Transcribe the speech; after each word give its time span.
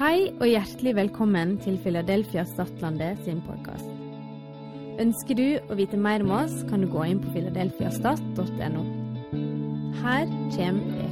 Hei 0.00 0.30
og 0.40 0.46
hjertelig 0.48 0.94
velkommen 0.96 1.58
til 1.60 1.74
Philadelphia 1.84 2.46
Stadlandet 2.48 3.18
sin 3.26 3.42
podkast. 3.44 3.84
Ønsker 5.02 5.36
du 5.36 5.44
å 5.68 5.76
vite 5.76 6.00
mer 6.00 6.24
om 6.24 6.32
oss, 6.38 6.54
kan 6.70 6.80
du 6.80 6.88
gå 6.88 7.04
inn 7.04 7.20
på 7.20 7.34
philadelphiastat.no. 7.34 8.86
Her 10.00 10.24
kommer 10.56 10.88
ukas 10.88 11.09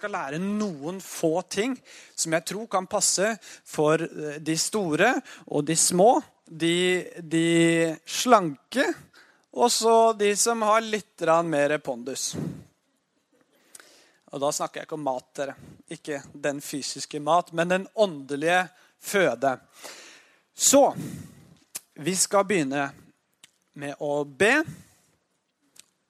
skal 0.00 0.14
lære 0.16 0.40
noen 0.40 0.98
få 1.04 1.42
ting 1.52 1.76
som 2.16 2.32
jeg 2.36 2.46
tror 2.48 2.66
kan 2.72 2.88
passe 2.90 3.34
for 3.68 4.00
eh, 4.00 4.40
de 4.40 4.56
store 4.58 5.12
og 5.48 5.66
de 5.68 5.76
små. 5.76 6.14
De, 6.50 7.06
de 7.22 7.94
slanke 8.08 8.82
og 9.50 9.70
så 9.72 10.12
de 10.12 10.32
som 10.38 10.62
har 10.62 10.80
litt 10.82 11.22
mer 11.44 11.76
pondus. 11.78 12.34
Og 14.30 14.40
da 14.40 14.50
snakker 14.54 14.80
jeg 14.80 14.86
ikke 14.86 14.98
om 14.98 15.06
mat, 15.06 15.28
dere. 15.34 15.54
Ikke 15.90 16.20
den 16.32 16.60
fysiske 16.62 17.20
mat, 17.20 17.52
men 17.52 17.68
den 17.68 17.86
åndelige 17.94 18.68
føde. 18.98 19.56
Så 20.54 20.92
vi 21.94 22.14
skal 22.14 22.46
begynne 22.46 22.90
med 23.74 23.98
å 23.98 24.22
be. 24.24 24.52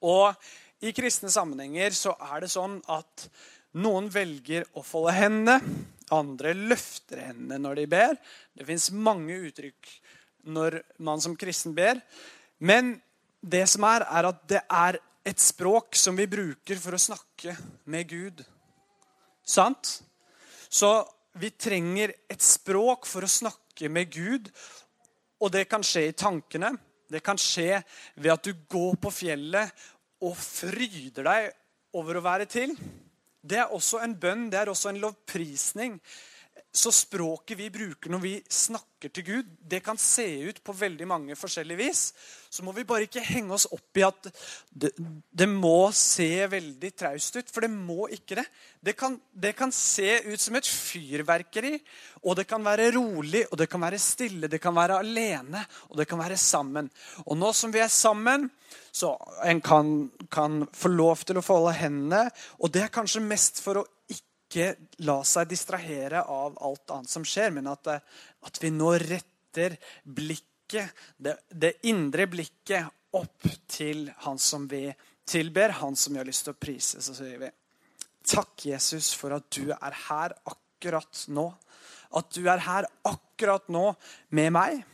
Og 0.04 0.36
i 0.84 0.92
kristne 0.96 1.32
sammenhenger 1.32 1.96
så 1.96 2.12
er 2.28 2.44
det 2.44 2.52
sånn 2.52 2.76
at 2.92 3.24
noen 3.78 4.08
velger 4.10 4.66
å 4.74 4.82
folde 4.86 5.14
hendene, 5.14 5.60
andre 6.10 6.54
løfter 6.56 7.22
hendene 7.28 7.60
når 7.62 7.82
de 7.82 7.86
ber. 7.90 8.16
Det 8.56 8.66
fins 8.66 8.88
mange 8.90 9.36
uttrykk 9.46 9.92
når 10.50 10.80
man 11.06 11.22
som 11.22 11.36
kristen 11.38 11.76
ber. 11.76 12.00
Men 12.58 12.96
det 13.40 13.66
som 13.70 13.86
er, 13.86 14.04
er 14.04 14.28
at 14.32 14.42
det 14.50 14.62
er 14.66 14.98
et 15.30 15.40
språk 15.40 15.94
som 15.98 16.16
vi 16.18 16.26
bruker 16.30 16.80
for 16.80 16.96
å 16.96 17.00
snakke 17.00 17.54
med 17.92 18.08
Gud. 18.10 18.42
Sant? 19.46 20.00
Så 20.70 20.90
vi 21.38 21.52
trenger 21.54 22.12
et 22.30 22.42
språk 22.42 23.06
for 23.08 23.24
å 23.24 23.30
snakke 23.30 23.90
med 23.92 24.10
Gud, 24.12 24.50
og 25.40 25.52
det 25.54 25.66
kan 25.70 25.84
skje 25.86 26.08
i 26.08 26.16
tankene. 26.16 26.72
Det 27.10 27.22
kan 27.24 27.38
skje 27.40 27.80
ved 28.16 28.32
at 28.34 28.44
du 28.44 28.66
går 28.70 28.98
på 29.02 29.12
fjellet 29.14 29.86
og 30.26 30.36
fryder 30.36 31.26
deg 31.26 31.48
over 31.96 32.18
å 32.18 32.24
være 32.24 32.46
til. 32.50 32.74
Det 33.42 33.58
er 33.58 33.72
også 33.72 34.02
en 34.04 34.16
bønn, 34.20 34.48
det 34.52 34.60
er 34.60 34.68
også 34.68 34.90
en 34.92 35.00
lovprisning. 35.00 36.00
Så 36.70 36.92
språket 36.94 37.58
vi 37.58 37.66
bruker 37.72 38.12
når 38.12 38.20
vi 38.22 38.32
snakker 38.46 39.10
til 39.10 39.24
Gud, 39.26 39.48
det 39.66 39.80
kan 39.82 39.98
se 39.98 40.26
ut 40.46 40.60
på 40.62 40.74
veldig 40.78 41.08
mange 41.08 41.34
forskjellige 41.34 41.80
vis. 41.80 42.02
Så 42.46 42.62
må 42.62 42.70
vi 42.76 42.84
bare 42.86 43.08
ikke 43.08 43.24
henge 43.26 43.56
oss 43.56 43.66
opp 43.74 43.98
i 43.98 44.04
at 44.06 44.28
det, 44.70 44.92
det 45.34 45.48
må 45.50 45.90
se 45.96 46.28
veldig 46.52 46.92
traust 46.94 47.40
ut. 47.40 47.50
For 47.50 47.66
det 47.66 47.72
må 47.74 48.06
ikke 48.14 48.38
det. 48.38 48.46
Det 48.86 48.94
kan, 48.94 49.18
det 49.34 49.56
kan 49.58 49.74
se 49.74 50.20
ut 50.28 50.38
som 50.38 50.60
et 50.60 50.70
fyrverkeri. 50.70 51.74
Og 52.22 52.38
det 52.38 52.46
kan 52.46 52.62
være 52.62 52.92
rolig, 52.94 53.48
og 53.50 53.58
det 53.58 53.66
kan 53.72 53.82
være 53.82 53.98
stille, 53.98 54.46
det 54.46 54.62
kan 54.62 54.76
være 54.76 55.02
alene, 55.02 55.66
og 55.90 55.98
det 55.98 56.06
kan 56.06 56.22
være 56.22 56.38
sammen. 56.38 56.90
Og 57.26 57.38
nå 57.40 57.50
som 57.56 57.74
vi 57.74 57.82
er 57.82 57.90
sammen, 57.90 58.46
så 58.94 59.16
en 59.42 59.58
kan, 59.64 59.96
kan 60.30 60.68
få 60.70 60.94
lov 60.94 61.26
til 61.26 61.40
å 61.40 61.46
folde 61.46 61.74
hendene. 61.82 62.28
Og 62.62 62.70
det 62.70 62.86
er 62.86 62.94
kanskje 62.94 63.26
mest 63.26 63.58
for 63.64 63.82
å 63.82 63.90
ikke 64.50 65.04
la 65.06 65.20
seg 65.26 65.50
distrahere 65.52 66.24
av 66.26 66.58
alt 66.66 66.90
annet 66.90 67.12
som 67.12 67.24
skjer, 67.26 67.52
men 67.54 67.70
at, 67.70 67.86
at 67.86 68.62
vi 68.62 68.72
nå 68.74 68.90
retter 68.98 69.76
blikket, 70.02 70.90
det, 71.16 71.36
det 71.48 71.78
indre 71.90 72.26
blikket, 72.30 72.90
opp 73.10 73.46
til 73.66 74.04
han 74.22 74.36
som 74.38 74.68
vi 74.70 74.84
tilber, 75.26 75.72
han 75.80 75.96
som 75.98 76.14
vi 76.14 76.20
har 76.20 76.28
lyst 76.28 76.44
til 76.46 76.54
å 76.54 76.60
prise. 76.62 77.00
Så 77.02 77.16
sier 77.16 77.40
vi 77.42 77.48
takk, 78.22 78.52
Jesus, 78.68 79.08
for 79.18 79.34
at 79.34 79.48
du 79.50 79.72
er 79.74 79.96
her 80.06 80.36
akkurat 80.46 81.24
nå. 81.34 81.48
At 82.14 82.30
du 82.36 82.44
er 82.46 82.62
her 82.62 82.86
akkurat 83.10 83.66
nå 83.66 83.88
med 84.36 84.54
meg 84.54 84.84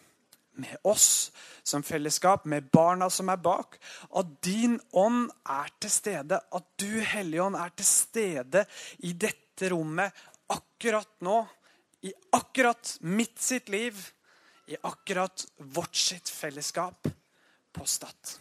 med 0.56 0.76
oss 0.88 1.32
som 1.62 1.82
fellesskap, 1.82 2.44
med 2.44 2.70
barna 2.72 3.10
som 3.10 3.28
er 3.28 3.41
bak. 3.42 3.76
At 4.16 4.31
din 4.44 4.78
ånd 4.97 5.28
er 5.44 5.72
til 5.81 5.92
stede, 5.92 6.38
at 6.41 6.69
du, 6.81 6.88
Hellige 7.04 7.44
Ånd, 7.44 7.58
er 7.60 7.75
til 7.76 7.88
stede 7.88 8.64
i 9.04 9.12
dette 9.12 9.45
rommet 9.62 10.15
akkurat 10.53 11.21
nå. 11.25 11.47
I 12.00 12.12
akkurat 12.31 12.99
mitt 13.00 13.39
sitt 13.41 13.69
liv. 13.69 13.99
I 14.67 14.77
akkurat 14.83 15.47
vårt 15.56 15.97
sitt 15.97 16.28
fellesskap 16.28 17.09
på 17.72 17.87
Stad. 17.87 18.37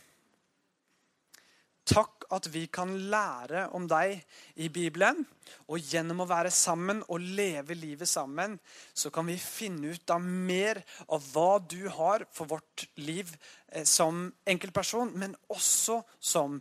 Takk 1.85 2.25
at 2.33 2.47
vi 2.49 2.63
kan 2.73 2.89
lære 3.11 3.67
om 3.77 3.85
deg 3.85 4.17
i 4.57 4.71
Bibelen. 4.73 5.21
Og 5.69 5.77
gjennom 5.77 6.23
å 6.23 6.29
være 6.29 6.49
sammen 6.53 7.03
og 7.13 7.21
leve 7.21 7.77
livet 7.77 8.09
sammen, 8.09 8.57
så 8.93 9.11
kan 9.13 9.27
vi 9.29 9.37
finne 9.37 9.93
ut 9.93 10.13
av 10.13 10.23
mer 10.23 10.81
av 11.05 11.27
hva 11.35 11.59
du 11.61 11.85
har 11.93 12.25
for 12.33 12.49
vårt 12.55 12.87
liv 12.97 13.29
eh, 13.69 13.85
som 13.85 14.31
enkeltperson, 14.49 15.13
men 15.13 15.37
også 15.53 16.01
som 16.17 16.57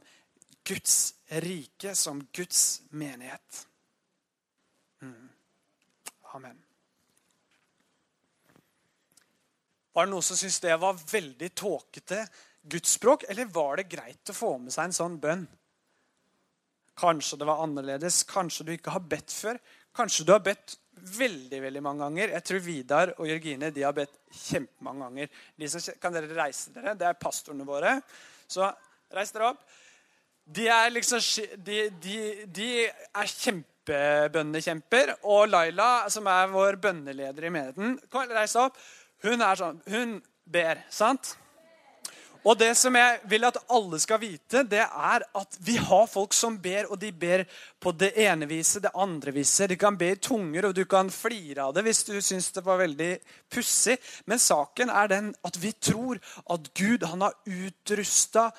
Guds 0.64 1.14
rike, 1.44 1.94
som 1.96 2.20
Guds 2.32 2.82
menighet. 2.92 3.64
Amen. 6.34 6.56
Var 9.94 10.06
det 10.06 10.10
noen 10.10 10.26
som 10.26 10.38
syntes 10.38 10.62
det 10.64 10.74
var 10.82 10.98
veldig 10.98 11.50
tåkete 11.54 12.24
gudsspråk, 12.66 13.28
eller 13.30 13.50
var 13.54 13.78
det 13.78 13.90
greit 13.92 14.32
å 14.32 14.34
få 14.34 14.56
med 14.58 14.74
seg 14.74 14.88
en 14.88 14.96
sånn 14.96 15.18
bønn? 15.22 15.44
Kanskje 16.98 17.38
det 17.38 17.46
var 17.46 17.62
annerledes, 17.62 18.22
kanskje 18.26 18.66
du 18.66 18.72
ikke 18.74 18.94
har 18.94 19.04
bedt 19.06 19.30
før. 19.34 19.60
Kanskje 19.94 20.26
du 20.26 20.32
har 20.34 20.42
bedt 20.42 20.76
veldig 21.14 21.60
veldig 21.62 21.82
mange 21.82 22.04
ganger. 22.06 22.34
Jeg 22.36 22.46
tror 22.48 22.62
Vidar 22.64 23.12
og 23.18 23.28
Jørgine 23.28 23.70
de 23.74 23.86
har 23.86 23.94
bedt 23.94 24.14
kjempemange 24.30 25.06
ganger. 25.06 25.40
De 25.58 25.70
som, 25.70 25.86
kan 26.02 26.14
dere 26.14 26.34
reise 26.34 26.74
dere? 26.74 26.94
Det 26.98 27.06
er 27.08 27.18
pastorene 27.18 27.66
våre. 27.66 27.96
Så 28.50 28.66
reis 29.14 29.34
dere 29.34 29.52
opp. 29.52 29.62
De 30.44 30.66
er 30.70 30.90
liksom 30.92 31.22
de, 31.66 31.78
de, 32.02 32.18
de 32.54 32.70
er 32.86 33.30
kjempebønnekjemper. 33.84 35.14
Og 35.24 35.48
Laila, 35.48 36.08
som 36.10 36.26
er 36.26 36.52
vår 36.52 36.76
bønneleder 36.80 37.44
i 37.44 37.50
menigheten, 37.50 37.98
kom, 38.10 38.28
reis 38.28 38.56
opp. 38.56 38.76
Hun 39.24 39.40
er 39.42 39.56
sånn, 39.56 39.80
hun 39.88 40.20
ber, 40.44 40.84
sant? 40.90 41.36
Og 42.44 42.58
det 42.60 42.74
som 42.76 42.92
jeg 42.92 43.20
vil 43.24 43.46
at 43.48 43.56
alle 43.72 43.96
skal 44.02 44.18
vite, 44.20 44.66
det 44.68 44.82
er 44.84 45.22
at 45.24 45.56
vi 45.64 45.78
har 45.80 46.04
folk 46.06 46.34
som 46.36 46.58
ber, 46.60 46.90
og 46.92 46.98
de 47.00 47.08
ber 47.08 47.46
på 47.80 47.94
det 47.96 48.10
ene 48.20 48.44
viset, 48.44 48.82
det 48.84 48.92
andre 48.92 49.32
viset. 49.32 49.70
De 49.70 49.78
kan 49.80 49.96
be 49.96 50.10
i 50.12 50.18
tunger, 50.20 50.68
og 50.68 50.74
du 50.76 50.84
kan 50.84 51.08
flire 51.08 51.64
av 51.64 51.72
det 51.72 51.86
hvis 51.86 52.04
du 52.04 52.18
syns 52.20 52.50
det 52.52 52.64
var 52.66 52.82
veldig 52.82 53.14
pussig. 53.48 53.96
Men 54.28 54.42
saken 54.42 54.92
er 54.92 55.08
den 55.08 55.32
at 55.40 55.56
vi 55.56 55.72
tror 55.72 56.20
at 56.44 56.68
Gud 56.76 57.08
han 57.08 57.24
har 57.24 57.38
utrusta 57.48 58.50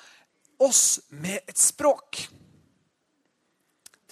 oss 0.58 0.98
med 1.14 1.38
et 1.46 1.58
språk. 1.60 2.26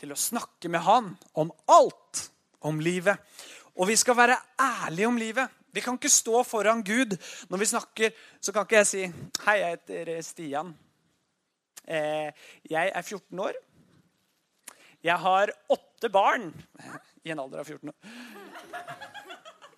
Til 0.05 0.13
å 0.13 0.21
snakke 0.21 0.69
med 0.69 0.83
Han 0.85 1.07
om 1.41 1.49
alt 1.73 2.27
om 2.69 2.77
livet. 2.85 3.17
Og 3.81 3.89
vi 3.89 3.95
skal 3.97 4.19
være 4.19 4.35
ærlige 4.61 5.09
om 5.09 5.17
livet. 5.17 5.53
Vi 5.73 5.81
kan 5.81 5.97
ikke 5.97 6.11
stå 6.13 6.43
foran 6.45 6.83
Gud 6.85 7.15
når 7.49 7.63
vi 7.63 7.69
snakker. 7.71 8.19
Så 8.37 8.53
kan 8.53 8.67
ikke 8.67 8.83
jeg 8.83 8.87
si 8.91 9.07
'Hei, 9.47 9.55
jeg 9.63 9.79
heter 9.79 10.21
Stian. 10.23 10.75
Eh, 11.89 12.33
jeg 12.69 12.93
er 12.95 13.03
14 13.03 13.39
år. 13.39 13.57
Jeg 15.03 15.19
har 15.19 15.53
åtte 15.71 16.11
barn 16.13 16.53
i 17.25 17.31
en 17.31 17.41
alder 17.41 17.65
av 17.65 17.65
14 17.65 17.89
år. 17.89 17.97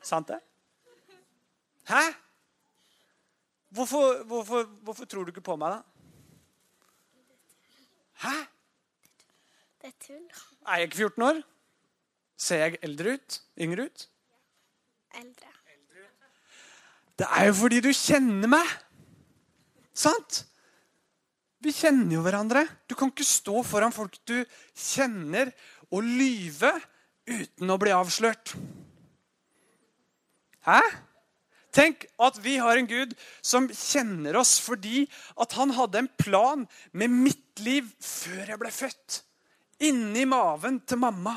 Sant 0.02 0.28
det? 0.28 0.40
Hæ? 1.86 2.02
Hvorfor, 3.70 4.24
hvorfor, 4.24 4.64
hvorfor 4.82 5.04
tror 5.04 5.24
du 5.24 5.30
ikke 5.30 5.40
på 5.52 5.56
meg, 5.56 5.70
da? 5.70 5.82
Hæ? 8.26 8.36
Det 9.86 9.92
er 9.94 9.95
tull. 10.06 10.24
Er 10.66 10.82
jeg 10.82 10.90
ikke 10.90 11.02
14 11.04 11.26
år? 11.26 11.42
Ser 12.36 12.64
jeg 12.64 12.80
eldre 12.86 13.16
ut? 13.16 13.38
Yngre 13.66 13.86
ut? 13.88 14.08
Eldre. 15.16 15.52
Det 17.16 17.26
er 17.32 17.46
jo 17.48 17.54
fordi 17.56 17.80
du 17.80 17.88
kjenner 17.96 18.50
meg. 18.52 18.72
Sant? 19.96 20.42
Vi 21.64 21.72
kjenner 21.72 22.18
jo 22.18 22.24
hverandre. 22.26 22.66
Du 22.84 22.92
kan 22.98 23.08
ikke 23.08 23.24
stå 23.24 23.62
foran 23.64 23.94
folk 23.94 24.18
du 24.28 24.36
kjenner, 24.76 25.50
og 25.94 26.02
lyve 26.02 26.72
uten 27.30 27.70
å 27.70 27.78
bli 27.78 27.92
avslørt. 27.94 28.52
Hæ? 30.66 30.80
Tenk 31.76 32.06
at 32.22 32.40
vi 32.42 32.56
har 32.58 32.78
en 32.80 32.88
Gud 32.90 33.12
som 33.44 33.68
kjenner 33.68 34.38
oss 34.40 34.56
fordi 34.64 35.04
at 35.38 35.54
han 35.58 35.74
hadde 35.76 36.00
en 36.02 36.10
plan 36.18 36.64
med 36.96 37.12
mitt 37.12 37.62
liv 37.62 37.88
før 38.02 38.50
jeg 38.50 38.60
ble 38.62 38.72
født. 38.72 39.20
Inni 39.84 40.24
maven 40.28 40.80
til 40.88 41.00
mamma. 41.00 41.34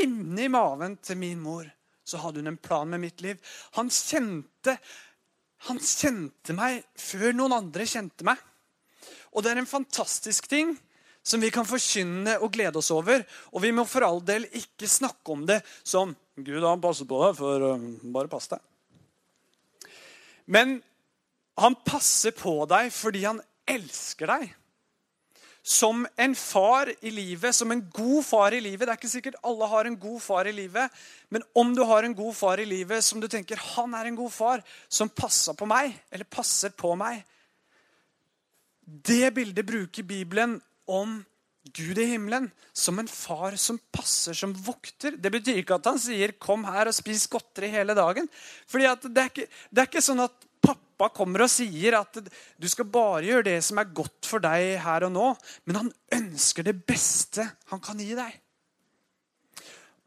Inni 0.00 0.48
maven 0.48 0.96
til 1.04 1.18
min 1.20 1.40
mor 1.42 1.68
så 2.04 2.18
hadde 2.18 2.40
hun 2.42 2.50
en 2.50 2.60
plan 2.60 2.88
med 2.88 3.02
mitt 3.04 3.20
liv. 3.22 3.38
Han 3.76 3.90
kjente, 3.92 4.76
han 5.68 5.78
kjente 5.78 6.56
meg 6.56 6.82
før 6.98 7.36
noen 7.36 7.54
andre 7.60 7.86
kjente 7.88 8.26
meg. 8.26 8.40
Og 9.32 9.44
det 9.44 9.52
er 9.52 9.62
en 9.62 9.70
fantastisk 9.70 10.48
ting 10.50 10.74
som 11.22 11.40
vi 11.40 11.52
kan 11.54 11.66
forkynne 11.66 12.38
og 12.42 12.50
glede 12.54 12.80
oss 12.80 12.90
over. 12.94 13.22
Og 13.54 13.62
vi 13.62 13.70
må 13.74 13.86
for 13.88 14.04
all 14.06 14.20
del 14.26 14.48
ikke 14.50 14.90
snakke 14.90 15.36
om 15.36 15.46
det 15.48 15.60
som 15.84 16.14
Gud 16.34 16.64
han 16.64 16.82
passer 16.82 17.06
på 17.08 17.20
deg, 17.22 17.36
for 17.38 17.66
uh, 17.76 17.86
bare 18.14 18.30
pass 18.32 18.50
deg. 18.50 18.62
Men 20.50 20.80
han 21.60 21.76
passer 21.86 22.34
på 22.34 22.56
deg 22.70 22.90
fordi 22.94 23.26
han 23.28 23.40
elsker 23.68 24.32
deg. 24.32 24.48
Som 25.62 26.06
en 26.18 26.34
far 26.34 26.90
i 27.00 27.10
livet, 27.14 27.54
som 27.54 27.70
en 27.70 27.84
god 27.94 28.24
far 28.26 28.54
i 28.54 28.60
livet. 28.60 28.82
Det 28.82 28.90
er 28.90 28.98
ikke 28.98 29.12
sikkert 29.12 29.40
alle 29.46 29.68
har 29.70 29.86
en 29.86 29.98
god 29.98 30.20
far 30.22 30.50
i 30.50 30.54
livet, 30.54 31.02
men 31.30 31.44
om 31.54 31.70
du 31.74 31.84
har 31.86 32.02
en 32.02 32.16
god 32.18 32.34
far 32.34 32.60
i 32.60 32.66
livet 32.66 33.04
som 33.04 33.22
du 33.22 33.28
tenker 33.30 33.60
han 33.76 33.94
er 33.94 34.10
en 34.10 34.18
god 34.18 34.32
far, 34.34 34.64
som 34.88 35.08
passer 35.08 35.54
på 35.54 35.68
meg, 35.70 35.94
eller 36.10 36.26
passer 36.26 36.74
på 36.74 36.96
meg 36.98 37.22
Det 38.82 39.30
bildet 39.34 39.64
bruker 39.64 40.02
Bibelen 40.02 40.58
om 40.90 41.20
Gud 41.70 41.98
i 41.98 42.08
himmelen 42.10 42.48
som 42.74 42.98
en 42.98 43.08
far 43.08 43.54
som 43.60 43.78
passer, 43.92 44.34
som 44.34 44.54
vokter. 44.66 45.14
Det 45.14 45.30
betyr 45.30 45.60
ikke 45.60 45.76
at 45.78 45.86
han 45.86 45.98
sier 45.98 46.32
'kom 46.32 46.64
her 46.64 46.88
og 46.88 46.94
spis 46.94 47.26
godteri 47.26 47.68
hele 47.70 47.94
dagen'. 47.94 48.28
Fordi 48.66 48.84
det 48.84 49.18
er, 49.18 49.30
ikke, 49.30 49.46
det, 49.70 49.78
er 49.78 49.86
ikke, 49.86 50.02
sånn 50.02 50.20
at 50.20 50.32
pappa 50.62 51.10
kommer 51.14 51.44
og 51.44 51.50
sier 51.52 51.98
at 51.98 52.20
du 52.22 52.68
skal 52.70 52.88
bare 52.92 53.26
gjøre 53.26 53.48
det 53.50 53.58
som 53.66 53.80
er 53.82 53.92
godt 53.94 54.28
for 54.28 54.44
deg 54.44 54.78
her 54.84 55.08
og 55.08 55.14
nå. 55.14 55.28
Men 55.66 55.80
han 55.80 55.92
ønsker 56.18 56.66
det 56.66 56.78
beste 56.86 57.46
han 57.72 57.82
kan 57.82 58.00
gi 58.00 58.14
deg. 58.18 58.38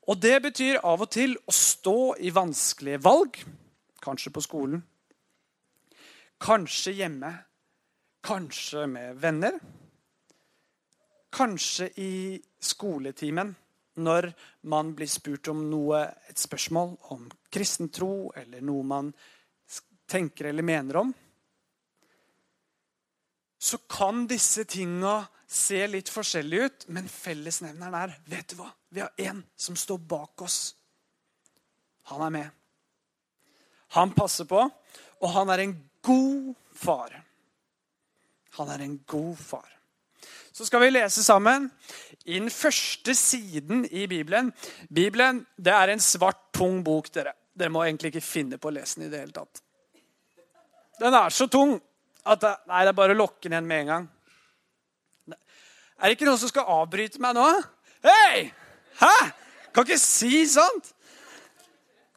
Og 0.06 0.20
det 0.22 0.36
betyr 0.46 0.84
av 0.86 1.02
og 1.02 1.10
til 1.14 1.34
å 1.36 1.54
stå 1.54 2.00
i 2.22 2.34
vanskelige 2.34 3.02
valg. 3.02 3.40
Kanskje 4.06 4.32
på 4.34 4.44
skolen. 4.46 4.84
Kanskje 6.46 6.94
hjemme. 7.02 7.34
Kanskje 8.26 8.88
med 8.90 9.20
venner 9.22 9.60
Kanskje 11.36 11.90
i 12.00 12.40
skoletimen 12.64 13.50
når 14.00 14.30
man 14.72 14.94
blir 14.96 15.10
spurt 15.12 15.50
om 15.52 15.66
noe, 15.68 16.00
et 16.30 16.40
spørsmål 16.40 16.94
om 17.12 17.26
kristen 17.52 17.90
tro, 17.92 18.32
eller 18.36 18.64
noe 18.64 18.84
man 18.88 19.10
tenker 20.08 20.46
eller 20.46 20.64
mener 20.64 20.96
om. 20.96 21.14
Så 23.58 23.78
kan 23.78 24.26
disse 24.28 24.66
tinga 24.66 25.26
se 25.48 25.86
litt 25.88 26.10
forskjellige 26.10 26.66
ut, 26.66 26.88
men 26.94 27.10
fellesnevneren 27.10 27.98
er 27.98 28.18
vet 28.30 28.52
du 28.52 28.60
hva? 28.60 28.70
Vi 28.90 29.02
har 29.02 29.14
én 29.18 29.44
som 29.56 29.78
står 29.78 29.98
bak 29.98 30.42
oss. 30.46 30.76
Han 32.12 32.22
er 32.28 32.34
med. 32.34 32.50
Han 33.98 34.12
passer 34.14 34.46
på, 34.50 34.60
og 35.22 35.30
han 35.34 35.50
er 35.54 35.64
en 35.64 35.78
god 36.06 36.52
far. 36.76 37.16
Han 38.60 38.70
er 38.70 38.86
en 38.86 39.00
god 39.08 39.40
far 39.40 39.76
så 40.56 40.66
skal 40.66 40.86
vi 40.86 40.92
lese 40.94 41.24
sammen 41.24 41.66
i 42.24 42.38
den 42.40 42.48
første 42.50 43.12
siden 43.16 43.84
i 43.92 44.06
Bibelen. 44.08 44.54
Bibelen 44.88 45.42
det 45.60 45.74
er 45.76 45.92
en 45.92 46.00
svart, 46.00 46.46
tung 46.56 46.80
bok. 46.84 47.10
Dere 47.12 47.34
Dere 47.56 47.72
må 47.72 47.84
egentlig 47.84 48.14
ikke 48.14 48.24
finne 48.24 48.60
på 48.60 48.70
å 48.72 48.76
lese 48.78 49.00
den 49.00 49.10
i 49.10 49.12
det 49.12 49.20
hele 49.20 49.36
tatt. 49.36 49.60
Den 51.02 51.16
er 51.16 51.34
så 51.34 51.48
tung 51.52 51.76
at 52.26 52.42
det, 52.42 52.52
nei, 52.70 52.84
det 52.86 52.92
er 52.92 52.98
bare 52.98 53.16
å 53.16 53.20
lokke 53.20 53.46
den 53.46 53.56
igjen 53.56 53.70
med 53.70 53.84
en 53.84 53.92
gang. 53.92 54.12
Er 55.96 56.10
det 56.10 56.18
ikke 56.18 56.28
noen 56.28 56.42
som 56.42 56.52
skal 56.52 56.70
avbryte 56.82 57.22
meg 57.24 57.36
nå? 57.38 57.46
Hei! 58.06 58.50
Hæ? 59.00 59.16
Kan 59.76 59.86
ikke 59.86 60.00
si 60.02 60.44
sånt! 60.50 60.92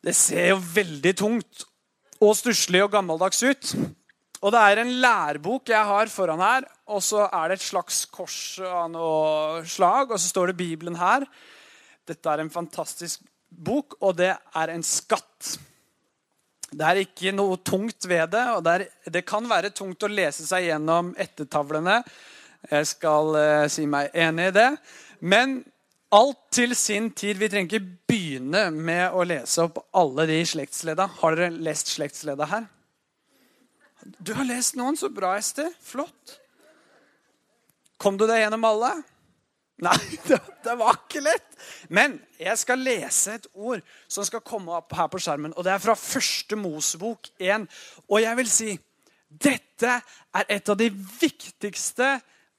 Det 0.02 0.14
ser 0.14 0.52
jo 0.52 0.58
veldig 0.62 1.12
tungt 1.18 1.64
og 2.22 2.34
stusslig 2.38 2.82
og 2.84 2.92
gammeldags 2.94 3.42
ut. 3.42 3.72
Og 4.38 4.54
det 4.54 4.60
er 4.62 4.80
en 4.82 4.92
lærebok 5.02 5.70
jeg 5.72 5.90
har 5.90 6.10
foran 6.12 6.42
her, 6.42 6.66
og 6.86 7.02
så 7.02 7.24
er 7.26 7.50
det 7.50 7.58
et 7.58 7.66
slags 7.66 8.04
kors 8.14 8.38
av 8.62 8.86
noe 8.92 9.64
slag, 9.66 10.12
og 10.12 10.18
så 10.18 10.30
står 10.30 10.52
det 10.52 10.60
Bibelen 10.60 10.98
her. 10.98 11.26
Dette 12.06 12.30
er 12.30 12.44
en 12.44 12.52
fantastisk 12.52 13.24
bok, 13.50 13.98
og 13.98 14.14
det 14.20 14.30
er 14.30 14.72
en 14.74 14.86
skatt. 14.86 15.56
Det 16.68 16.84
er 16.84 17.00
ikke 17.00 17.32
noe 17.32 17.56
tungt 17.64 18.04
ved 18.08 18.28
det, 18.34 18.44
og 18.52 18.62
det, 18.66 18.74
er, 18.74 19.12
det 19.14 19.24
kan 19.28 19.46
være 19.48 19.72
tungt 19.72 20.04
å 20.04 20.10
lese 20.12 20.44
seg 20.44 20.66
gjennom 20.68 21.14
ettertavlene. 21.16 22.02
Jeg 22.68 22.88
skal 22.90 23.36
uh, 23.38 23.66
si 23.72 23.86
meg 23.88 24.12
enig 24.12 24.50
i 24.50 24.56
det. 24.58 24.70
Men 25.24 25.62
alt 26.14 26.40
til 26.54 26.74
sin 26.76 27.10
tid. 27.10 27.38
Vi 27.38 27.48
trenger 27.48 27.78
ikke 27.78 27.96
begynne 28.08 28.68
med 28.72 29.12
å 29.12 29.24
lese 29.28 29.66
opp 29.66 29.80
alle 29.96 30.26
de 30.30 30.40
slektsledda. 30.48 31.08
Har 31.20 31.36
dere 31.36 31.62
lest 31.68 31.92
slektsledda 31.94 32.48
her? 32.52 32.68
Du 34.18 34.32
har 34.36 34.48
lest 34.48 34.78
noen. 34.78 34.96
Så 34.96 35.10
bra, 35.12 35.34
Ester. 35.38 35.70
Flott. 35.84 36.38
Kom 37.98 38.18
du 38.18 38.26
deg 38.28 38.44
gjennom 38.44 38.64
alle? 38.68 38.92
Nei, 39.84 39.98
det, 40.28 40.38
det, 40.68 40.76
var 40.78 40.98
ikke 40.98 41.24
lett. 41.24 41.56
Men 41.88 42.18
jeg 42.38 42.60
skal 42.60 42.84
lese 42.84 43.38
et 43.38 43.48
ord 43.54 43.82
som 44.08 44.26
skal 44.26 44.44
komme 44.46 44.76
opp 44.76 44.94
her 44.96 45.08
på 45.10 45.20
skjermen. 45.22 45.56
og 45.56 45.64
Det 45.64 45.72
er 45.72 45.82
fra 45.82 45.96
første 45.98 46.56
Mosebok 46.56 47.32
1. 47.40 47.66
Og 48.08 48.22
jeg 48.22 48.40
vil 48.42 48.52
si 48.52 48.76
dette 49.28 49.98
er 50.34 50.46
et 50.48 50.68
av 50.68 50.76
de 50.80 50.88
viktigste 50.92 52.14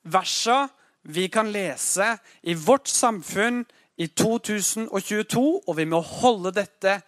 versa 0.09 0.67
vi 1.09 1.27
kan 1.31 1.49
lese 1.51 2.11
i 2.43 2.53
vårt 2.53 2.89
samfunn 2.91 3.63
i 3.99 4.07
2022, 4.07 5.41
og 5.67 5.77
vi 5.77 5.85
må 5.89 5.99
holde 5.99 6.53
dette 6.55 6.99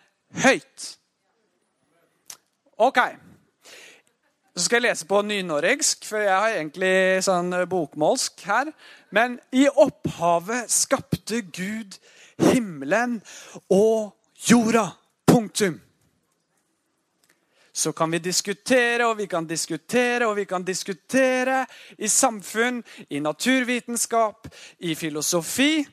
høyt. 0.43 0.87
Ok. 2.81 2.99
Så 4.51 4.65
skal 4.65 4.81
jeg 4.81 4.89
lese 4.89 5.05
på 5.07 5.21
nynorsk, 5.23 6.01
for 6.03 6.19
jeg 6.19 6.35
har 6.35 6.57
egentlig 6.57 7.23
sånn 7.23 7.53
bokmålsk 7.71 8.41
her. 8.43 8.71
Men 9.15 9.37
i 9.55 9.63
opphavet 9.69 10.67
skapte 10.71 11.39
Gud 11.55 11.95
himmelen 12.49 13.21
og 13.71 14.11
jorda. 14.47 14.89
Punktum. 15.31 15.77
Så 17.71 17.93
kan 17.95 18.11
vi 18.11 18.19
diskutere 18.19 19.05
og 19.07 19.15
vi 19.21 19.29
kan 19.31 19.45
diskutere 19.47 20.27
og 20.27 20.35
vi 20.35 20.43
kan 20.49 20.65
diskutere 20.67 21.61
i 21.95 22.09
samfunn, 22.11 22.81
i 23.07 23.21
naturvitenskap, 23.23 24.49
i 24.83 24.97
filosofi. 24.99 25.85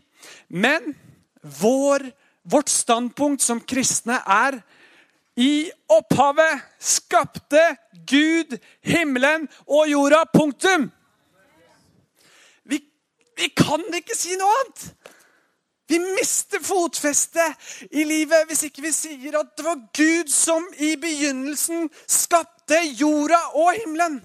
Men 0.49 0.91
vår, 1.61 2.09
vårt 2.43 2.75
standpunkt 2.75 3.47
som 3.47 3.63
kristne 3.63 4.19
er 4.27 4.59
i 5.39 5.71
opphavet 5.89 6.65
skapte 6.83 7.63
Gud 8.11 8.59
himmelen 8.83 9.47
og 9.67 9.87
jorda. 9.91 10.25
Punktum. 10.35 10.89
Vi, 12.65 12.81
vi 13.37 13.49
kan 13.57 13.85
ikke 13.95 14.17
si 14.19 14.35
noe 14.39 14.57
annet. 14.63 14.89
Vi 15.89 15.99
mister 16.03 16.61
fotfestet 16.61 17.87
i 17.97 18.03
livet 18.05 18.51
hvis 18.51 18.67
ikke 18.67 18.83
vi 18.85 18.93
sier 18.93 19.39
at 19.41 19.55
det 19.57 19.65
var 19.65 19.79
Gud 19.97 20.29
som 20.33 20.67
i 20.85 20.97
begynnelsen 21.01 21.87
skapte 22.05 22.83
jorda 22.99 23.39
og 23.55 23.73
himmelen. 23.79 24.19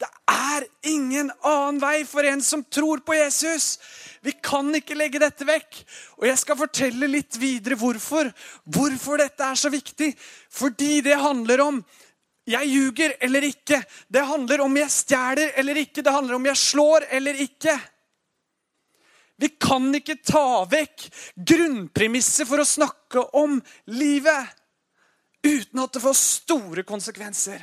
Det 0.00 0.08
er 0.32 0.64
ingen 0.88 1.28
annen 1.44 1.80
vei 1.82 2.04
for 2.08 2.24
en 2.24 2.40
som 2.44 2.62
tror 2.64 3.02
på 3.04 3.14
Jesus. 3.18 3.74
Vi 4.24 4.32
kan 4.32 4.70
ikke 4.76 4.96
legge 4.96 5.20
dette 5.20 5.44
vekk. 5.44 5.82
Og 6.20 6.28
jeg 6.30 6.40
skal 6.40 6.58
fortelle 6.60 7.08
litt 7.10 7.36
videre 7.40 7.76
hvorfor. 7.80 8.30
Hvorfor 8.64 9.20
dette 9.20 9.44
er 9.44 9.60
så 9.60 9.72
viktig. 9.72 10.14
Fordi 10.48 11.00
det 11.04 11.18
handler 11.20 11.64
om 11.66 11.82
jeg 12.50 12.70
ljuger 12.72 13.14
eller 13.20 13.46
ikke. 13.50 13.82
Det 14.08 14.22
handler 14.26 14.64
om 14.64 14.76
jeg 14.80 14.92
stjeler 14.94 15.52
eller 15.60 15.82
ikke. 15.84 16.02
Det 16.02 16.14
handler 16.14 16.38
om 16.38 16.48
jeg 16.48 16.62
slår 16.62 17.06
eller 17.18 17.42
ikke. 17.44 17.76
Vi 19.40 19.48
kan 19.60 19.86
ikke 19.96 20.18
ta 20.24 20.64
vekk 20.68 21.06
grunnpremisset 21.48 22.48
for 22.48 22.60
å 22.60 22.68
snakke 22.68 23.22
om 23.40 23.60
livet 23.88 24.56
uten 25.44 25.80
at 25.80 25.94
det 25.96 26.02
får 26.04 26.18
store 26.18 26.84
konsekvenser. 26.88 27.62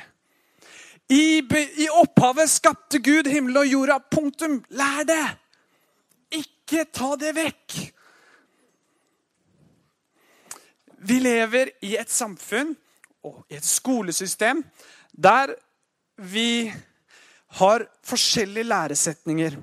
I, 1.08 1.38
I, 1.76 1.88
opphavet 1.88 2.50
skapte 2.50 2.98
Gud 2.98 3.26
himmel 3.26 3.62
og 3.62 3.70
jorda. 3.70 3.98
Punktum. 4.12 4.58
Lær 4.76 5.06
det! 5.08 5.24
Ikke 6.36 6.84
ta 6.92 7.14
det 7.16 7.32
vekk! 7.36 7.78
Vi 11.08 11.16
lever 11.22 11.70
i 11.86 11.94
et 11.96 12.10
samfunn 12.10 12.74
og 13.24 13.44
i 13.48 13.56
et 13.56 13.64
skolesystem 13.64 14.60
der 15.14 15.54
vi 16.18 16.68
har 17.60 17.84
forskjellige 18.04 18.66
læresetninger 18.66 19.56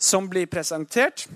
som 0.00 0.26
blir 0.32 0.48
presentert. 0.50 1.26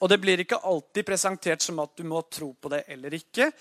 Og 0.00 0.08
det 0.10 0.18
blir 0.20 0.40
ikke 0.42 0.58
alltid 0.64 1.06
presentert 1.06 1.62
som 1.62 1.78
at 1.84 1.92
du 1.94 2.02
må 2.08 2.24
tro 2.32 2.50
på 2.58 2.72
det 2.72 2.82
eller 2.90 3.14
ikke. 3.14 3.52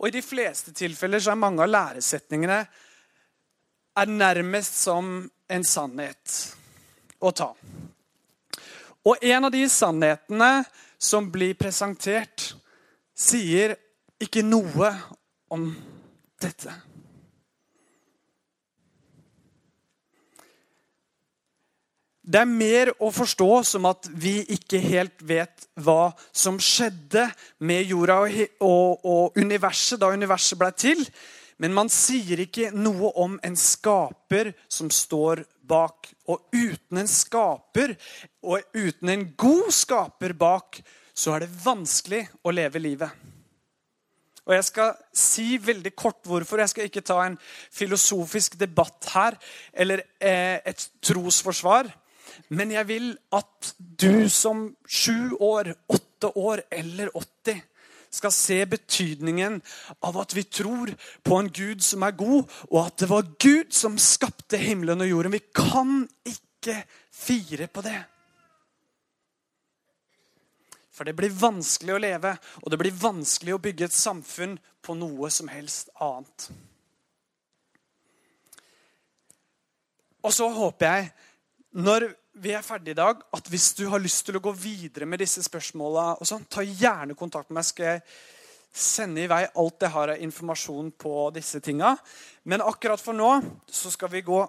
Og 0.00 0.08
i 0.08 0.16
de 0.16 0.24
fleste 0.24 0.74
tilfeller 0.76 1.22
så 1.22 1.36
er 1.36 1.40
mange 1.44 1.62
av 1.62 1.70
læresetningene 1.70 2.64
er 3.96 4.12
nærmest 4.12 4.78
som 4.82 5.30
en 5.48 5.64
sannhet 5.64 6.36
å 7.20 7.32
ta. 7.32 7.52
Og 9.06 9.22
en 9.22 9.46
av 9.46 9.54
de 9.54 9.62
sannhetene 9.70 10.50
som 10.98 11.28
blir 11.30 11.54
presentert, 11.58 12.52
sier 13.16 13.76
ikke 14.20 14.42
noe 14.44 14.90
om 15.52 15.70
dette. 16.42 16.74
Det 22.26 22.40
er 22.42 22.50
mer 22.50 22.90
å 22.98 23.12
forstå 23.14 23.50
som 23.68 23.86
at 23.86 24.08
vi 24.10 24.40
ikke 24.56 24.80
helt 24.82 25.22
vet 25.22 25.68
hva 25.78 26.10
som 26.34 26.58
skjedde 26.58 27.28
med 27.62 27.86
jorda 27.86 28.16
og, 28.24 28.56
og, 28.66 29.06
og 29.06 29.38
universet 29.38 30.02
da 30.02 30.10
universet 30.10 30.58
ble 30.58 30.72
til. 30.74 31.04
Men 31.62 31.72
man 31.76 31.88
sier 31.92 32.42
ikke 32.44 32.70
noe 32.76 33.12
om 33.16 33.38
en 33.44 33.56
skaper 33.56 34.52
som 34.68 34.90
står 34.92 35.44
bak. 35.66 36.10
Og 36.28 36.50
uten 36.52 37.00
en 37.00 37.08
skaper, 37.08 37.96
og 38.44 38.76
uten 38.76 39.12
en 39.12 39.24
god 39.38 39.70
skaper 39.72 40.36
bak, 40.36 40.82
så 41.16 41.36
er 41.36 41.46
det 41.46 41.54
vanskelig 41.64 42.26
å 42.44 42.52
leve 42.52 42.82
livet. 42.82 43.24
Og 44.46 44.54
Jeg 44.54 44.66
skal 44.68 44.92
si 45.16 45.46
veldig 45.58 45.90
kort 45.98 46.20
hvorfor. 46.28 46.60
Jeg 46.62 46.70
skal 46.70 46.86
ikke 46.86 47.02
ta 47.02 47.18
en 47.24 47.38
filosofisk 47.74 48.54
debatt 48.60 49.08
her 49.10 49.34
eller 49.74 50.04
eh, 50.20 50.60
et 50.62 50.84
trosforsvar. 51.02 51.88
Men 52.54 52.70
jeg 52.70 52.86
vil 52.86 53.08
at 53.34 53.72
du 53.78 54.28
som 54.30 54.68
sju 54.86 55.34
år, 55.42 55.72
åtte 55.90 56.30
år 56.38 56.62
eller 56.70 57.10
80 57.16 57.64
skal 58.10 58.32
se 58.34 58.58
betydningen 58.70 59.60
av 60.06 60.18
at 60.22 60.34
vi 60.36 60.44
tror 60.44 60.92
på 61.26 61.38
en 61.40 61.48
Gud 61.52 61.84
som 61.84 62.04
er 62.06 62.16
god, 62.18 62.50
og 62.70 62.80
at 62.86 62.98
det 63.02 63.08
var 63.10 63.30
Gud 63.42 63.74
som 63.74 63.98
skapte 64.00 64.60
himmelen 64.60 65.04
og 65.04 65.10
jorden. 65.10 65.36
Vi 65.36 65.42
kan 65.54 66.04
ikke 66.24 66.82
fire 67.12 67.68
på 67.68 67.84
det. 67.86 67.98
For 70.96 71.04
det 71.04 71.16
blir 71.18 71.34
vanskelig 71.34 71.92
å 71.92 72.00
leve, 72.00 72.32
og 72.62 72.72
det 72.72 72.80
blir 72.80 72.96
vanskelig 72.96 73.56
å 73.56 73.60
bygge 73.60 73.90
et 73.90 73.96
samfunn 73.96 74.56
på 74.80 74.96
noe 74.96 75.28
som 75.34 75.50
helst 75.52 75.90
annet. 76.00 76.48
Og 80.24 80.32
så 80.34 80.48
håper 80.50 80.88
jeg, 80.88 81.10
når 81.76 82.08
vi 82.36 82.52
er 82.52 82.64
ferdige 82.64 82.92
i 82.92 82.98
dag, 82.98 83.20
at 83.32 83.48
hvis 83.48 83.70
du 83.78 83.86
har 83.88 84.02
lyst 84.02 84.26
til 84.26 84.36
å 84.36 84.44
gå 84.44 84.52
videre 84.52 85.08
med 85.08 85.22
disse 85.22 85.42
spørsmåla, 85.44 86.18
sånn, 86.26 86.44
ta 86.52 86.64
gjerne 86.64 87.16
kontakt 87.16 87.48
med 87.50 87.60
meg. 87.60 87.68
skal 87.68 87.86
jeg 87.86 88.02
sende 88.76 89.22
i 89.24 89.30
vei 89.30 89.46
alt 89.46 89.86
jeg 89.86 89.94
har 89.94 90.12
av 90.12 90.22
informasjon 90.22 90.90
på 91.00 91.14
disse 91.32 91.62
tinga. 91.64 91.94
Men 92.44 92.64
akkurat 92.64 93.00
for 93.00 93.16
nå 93.16 93.30
så 93.72 93.92
skal 93.94 94.12
vi 94.12 94.24
gå 94.26 94.42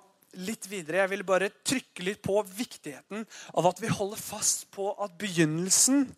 litt 0.43 0.67
videre. 0.67 1.05
Jeg 1.05 1.13
vil 1.15 1.25
bare 1.27 1.51
trykke 1.63 2.03
litt 2.03 2.21
på 2.25 2.41
viktigheten 2.43 3.23
av 3.55 3.71
at 3.71 3.79
vi 3.81 3.91
holder 3.91 4.19
fast 4.19 4.67
på 4.75 4.91
at 4.99 5.15
begynnelsen 5.19 6.09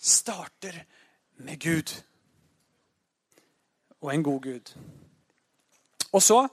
starter 0.00 0.80
med 1.44 1.60
Gud. 1.60 1.92
Og 4.00 4.12
en 4.14 4.24
god 4.24 4.40
Gud. 4.48 4.72
Og 6.14 6.22
så 6.22 6.46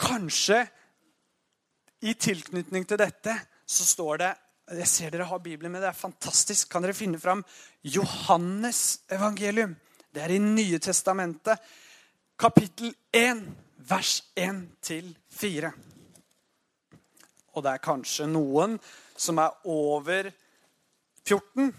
kanskje 0.00 0.64
i 2.04 2.14
tilknytning 2.14 2.84
til 2.88 3.00
dette 3.00 3.34
så 3.64 3.86
står 3.88 4.20
det 4.20 4.32
Jeg 4.80 4.88
ser 4.88 5.12
dere 5.12 5.28
har 5.28 5.40
Bibelen 5.44 5.72
med, 5.72 5.82
det 5.82 5.90
er 5.90 5.96
fantastisk. 5.96 6.70
Kan 6.72 6.84
dere 6.84 6.96
finne 6.96 7.20
fram 7.20 7.42
Johannes 7.82 9.00
evangelium? 9.12 9.74
Det 10.14 10.22
er 10.24 10.32
i 10.32 10.38
Nye 10.40 10.78
testamentet, 10.78 11.60
kapittel 12.38 12.94
1, 13.12 13.42
vers 13.88 14.22
1-4. 14.36 15.72
Og 17.54 17.64
det 17.64 17.72
er 17.74 17.84
kanskje 17.84 18.28
noen 18.30 18.78
som 19.16 19.40
er 19.42 19.58
over 19.68 20.30
14, 21.26 21.74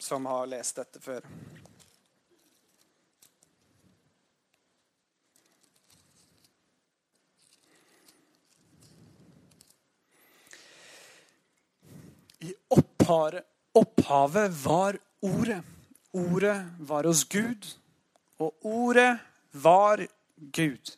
som 0.00 0.32
har 0.32 0.48
lest 0.48 0.80
dette 0.80 1.02
før. 1.02 1.28
I 12.44 12.52
opphavet, 12.68 13.44
opphavet 13.72 14.52
var 14.64 14.98
Ordet. 15.24 15.62
Ordet 16.12 16.58
var 16.78 17.04
hos 17.08 17.24
Gud, 17.24 17.64
og 18.38 18.52
Ordet 18.62 19.18
var 19.50 20.06
Gud. 20.36 20.90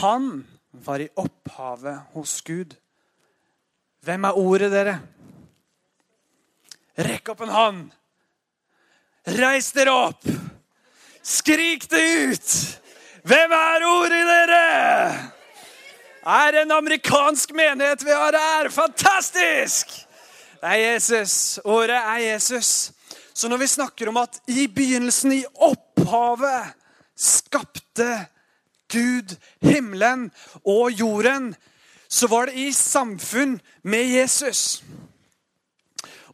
Han 0.00 0.46
var 0.70 1.04
i 1.04 1.10
opphavet 1.20 2.00
hos 2.14 2.40
Gud. 2.40 2.72
Hvem 4.00 4.24
er 4.24 4.40
Ordet, 4.40 4.72
dere? 4.72 4.96
Rekk 6.96 7.34
opp 7.34 7.44
en 7.44 7.54
hånd. 7.54 7.84
Reis 9.36 9.70
dere 9.76 9.92
opp. 10.08 10.26
Skrik 11.24 11.86
det 11.92 12.02
ut. 12.32 12.56
Hvem 13.28 13.56
er 13.60 13.88
Ordet, 13.92 14.24
dere? 14.32 14.64
Er 16.24 16.62
en 16.62 16.72
amerikansk 16.72 17.52
menighet 17.52 18.04
vi 18.04 18.10
har 18.10 18.32
her. 18.32 18.68
Fantastisk! 18.72 19.92
Det 20.60 20.70
er 20.70 20.80
Jesus. 20.94 21.60
Året 21.64 21.96
er 21.96 22.18
Jesus. 22.32 22.92
Så 23.34 23.48
når 23.48 23.56
vi 23.56 23.66
snakker 23.66 24.08
om 24.08 24.16
at 24.16 24.40
i 24.48 24.66
begynnelsen, 24.66 25.32
i 25.32 25.44
opphavet, 25.54 26.72
skapte 27.16 28.26
Gud 28.92 29.36
himmelen 29.62 30.30
og 30.64 30.90
jorden, 30.90 31.54
så 32.08 32.26
var 32.26 32.46
det 32.46 32.54
i 32.54 32.72
samfunn 32.72 33.58
med 33.82 34.04
Jesus. 34.04 34.82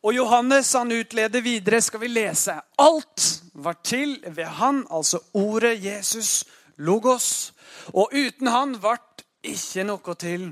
Og 0.02 0.14
Johannes 0.16 0.72
han 0.72 0.92
utleder 0.92 1.40
videre, 1.40 1.80
skal 1.80 2.00
vi 2.00 2.08
lese. 2.08 2.54
Alt 2.78 3.42
var 3.54 3.76
til 3.84 4.16
ved 4.26 4.44
han, 4.44 4.86
altså 4.92 5.18
ordet 5.34 5.84
Jesus, 5.84 6.44
logos. 6.76 7.52
Og 7.92 8.12
uten 8.12 8.46
han 8.46 8.78
ble 8.80 8.96
ikke 9.42 9.84
noe 9.86 10.14
til. 10.20 10.50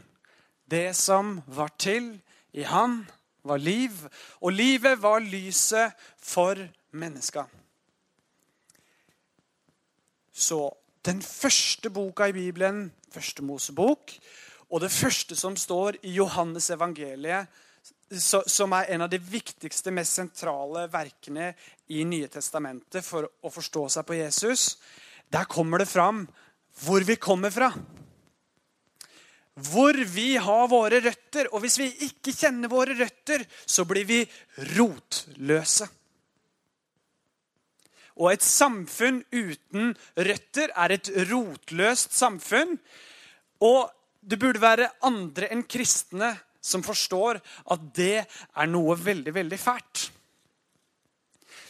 Det 0.68 0.92
som 0.96 1.38
var 1.46 1.72
til 1.80 2.12
i 2.52 2.64
han, 2.68 3.00
var 3.48 3.60
liv, 3.60 3.94
og 4.44 4.52
livet 4.52 4.98
var 5.00 5.22
lyset 5.24 5.94
for 6.20 6.58
mennesker. 6.98 7.46
Så 10.32 10.58
den 11.04 11.22
første 11.22 11.90
boka 11.90 12.28
i 12.28 12.36
Bibelen, 12.36 12.90
første 13.10 13.42
Mosebok, 13.42 14.12
og 14.68 14.82
det 14.84 14.92
første 14.92 15.36
som 15.36 15.56
står 15.56 16.02
i 16.02 16.12
Johannes 16.18 16.68
evangeliet, 16.70 17.48
som 18.12 18.72
er 18.72 18.92
en 18.94 19.04
av 19.04 19.10
de 19.12 19.20
viktigste, 19.20 19.92
mest 19.92 20.16
sentrale 20.16 20.86
verkene 20.92 21.52
i 21.92 22.04
Nye 22.08 22.28
testamentet 22.32 23.04
for 23.04 23.28
å 23.28 23.52
forstå 23.52 23.86
seg 23.92 24.06
på 24.08 24.16
Jesus, 24.16 24.76
der 25.32 25.48
kommer 25.48 25.80
det 25.80 25.88
fram 25.88 26.26
hvor 26.84 27.04
vi 27.04 27.16
kommer 27.20 27.52
fra 27.52 27.72
hvor 29.66 29.96
vi 30.14 30.36
har 30.36 30.68
våre 30.70 31.00
røtter. 31.02 31.50
Og 31.52 31.62
hvis 31.64 31.78
vi 31.80 31.88
ikke 32.08 32.34
kjenner 32.34 32.70
våre 32.72 32.96
røtter, 32.98 33.44
så 33.66 33.86
blir 33.88 34.08
vi 34.08 34.22
rotløse. 34.76 35.88
Og 38.18 38.32
et 38.32 38.42
samfunn 38.42 39.20
uten 39.30 39.92
røtter 40.18 40.72
er 40.74 40.96
et 40.96 41.10
rotløst 41.30 42.16
samfunn. 42.18 42.74
Og 43.62 43.88
det 44.20 44.38
burde 44.42 44.62
være 44.62 44.90
andre 45.06 45.50
enn 45.54 45.64
kristne 45.70 46.34
som 46.60 46.82
forstår 46.82 47.38
at 47.72 47.90
det 47.96 48.24
er 48.26 48.70
noe 48.70 48.96
veldig, 48.98 49.34
veldig 49.34 49.58
fælt. 49.62 50.08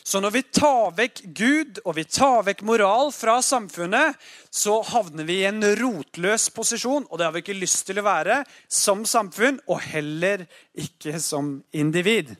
Så 0.08 0.22
når 0.24 0.32
vi 0.32 0.40
tar 0.56 0.94
vekk 0.96 1.18
Gud 1.36 1.78
og 1.82 1.98
vi 1.98 2.06
tar 2.08 2.46
vekk 2.46 2.62
moral 2.64 3.10
fra 3.12 3.34
samfunnet, 3.44 4.16
så 4.48 4.78
havner 4.88 5.26
vi 5.28 5.42
i 5.42 5.48
en 5.50 5.60
rotløs 5.76 6.46
posisjon, 6.56 7.04
og 7.04 7.18
det 7.18 7.26
har 7.26 7.34
vi 7.34 7.42
ikke 7.42 7.56
lyst 7.58 7.82
til 7.84 7.98
å 8.00 8.06
være 8.06 8.38
som 8.72 9.02
samfunn, 9.04 9.58
og 9.68 9.82
heller 9.84 10.46
ikke 10.72 11.18
som 11.20 11.58
individ. 11.76 12.30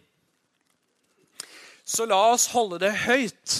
Så 1.85 2.07
la 2.09 2.17
oss 2.31 2.47
holde 2.55 2.79
det 2.81 2.95
høyt. 3.03 3.57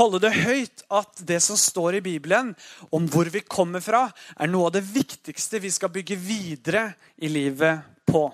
Holde 0.00 0.22
det 0.24 0.30
høyt 0.32 0.84
at 0.88 1.20
det 1.28 1.42
som 1.44 1.58
står 1.60 1.98
i 1.98 2.04
Bibelen 2.06 2.54
om 2.88 3.04
hvor 3.12 3.28
vi 3.34 3.42
kommer 3.44 3.84
fra, 3.84 4.06
er 4.40 4.48
noe 4.48 4.70
av 4.70 4.78
det 4.78 4.84
viktigste 4.94 5.60
vi 5.60 5.74
skal 5.74 5.92
bygge 5.92 6.16
videre 6.16 6.86
i 7.20 7.28
livet 7.28 7.84
på. 8.08 8.24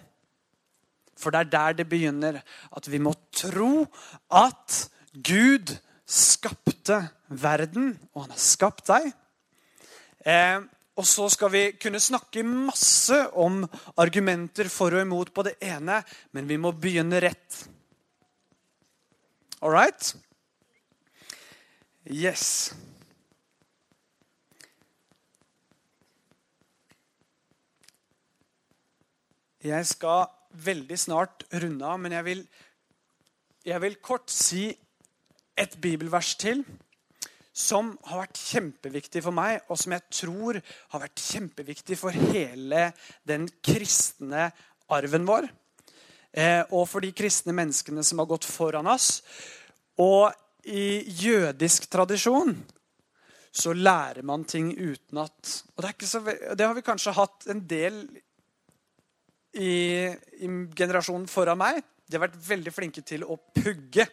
For 1.19 1.35
det 1.35 1.43
er 1.43 1.51
der 1.57 1.81
det 1.81 1.89
begynner. 1.91 2.39
At 2.71 2.87
vi 2.87 3.03
må 3.03 3.17
tro 3.35 3.83
at 4.31 4.79
Gud 5.25 5.75
skapte 6.09 7.03
verden, 7.29 7.95
og 8.15 8.25
han 8.27 8.35
har 8.35 8.43
skapt 8.43 8.87
deg. 8.89 9.09
Eh, 10.25 10.61
og 10.99 11.07
så 11.07 11.29
skal 11.31 11.53
vi 11.53 11.65
kunne 11.79 12.01
snakke 12.03 12.43
masse 12.47 13.19
om 13.39 13.61
argumenter 14.01 14.71
for 14.73 14.97
og 14.97 15.05
imot 15.05 15.31
på 15.35 15.45
det 15.47 15.55
ene, 15.63 16.01
men 16.35 16.49
vi 16.51 16.59
må 16.59 16.73
begynne 16.75 17.21
rett. 17.23 17.65
All 19.63 19.75
right? 19.75 20.15
Yes. 22.09 22.73
Jeg 29.63 29.87
skal 29.87 30.29
veldig 30.67 30.99
snart 30.99 31.43
runde 31.53 31.87
av, 31.87 31.99
men 32.01 32.15
jeg 32.15 32.27
vil, 32.27 32.45
jeg 33.67 33.83
vil 33.83 33.99
kort 34.03 34.31
si 34.33 34.71
et 35.59 35.75
bibelvers 35.83 36.35
til 36.39 36.63
som 37.59 37.91
har 38.07 38.23
vært 38.23 38.39
kjempeviktig 38.39 39.23
for 39.25 39.35
meg, 39.35 39.65
og 39.67 39.79
som 39.81 39.95
jeg 39.97 40.05
tror 40.15 40.61
har 40.63 41.03
vært 41.03 41.23
kjempeviktig 41.25 41.99
for 41.99 42.15
hele 42.15 42.93
den 43.27 43.49
kristne 43.67 44.47
arven 44.95 45.27
vår. 45.27 45.49
Eh, 46.39 46.63
og 46.71 46.85
for 46.87 47.03
de 47.03 47.11
kristne 47.17 47.55
menneskene 47.57 48.05
som 48.07 48.23
har 48.23 48.29
gått 48.31 48.47
foran 48.47 48.87
oss. 48.87 49.25
Og 49.99 50.31
i 50.69 51.03
jødisk 51.25 51.89
tradisjon 51.91 52.55
så 53.59 53.75
lærer 53.75 54.23
man 54.23 54.45
ting 54.47 54.71
utenat. 54.77 55.55
Og 55.75 55.83
det, 55.83 55.95
så, 56.07 56.21
det, 56.23 56.63
har 56.63 56.77
vi 56.77 56.87
kanskje 56.87 57.17
hatt 57.17 57.49
en 57.51 57.65
del 57.67 58.05
i, 59.59 59.73
i 60.07 60.49
generasjonen 60.79 61.27
foran 61.31 61.59
meg. 61.59 61.81
De 62.07 62.17
har 62.17 62.29
vært 62.29 62.43
veldig 62.45 62.75
flinke 62.75 63.03
til 63.03 63.25
å 63.27 63.39
pugge. 63.57 64.07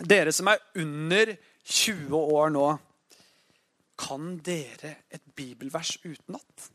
Dere 0.00 0.32
som 0.32 0.48
er 0.48 0.62
under 0.80 1.34
20 1.68 2.16
år 2.16 2.52
nå, 2.54 2.66
kan 4.00 4.36
dere 4.40 4.94
et 5.12 5.24
bibelvers 5.36 5.98
utenat? 6.06 6.70